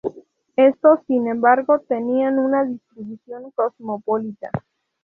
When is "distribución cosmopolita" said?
2.65-4.49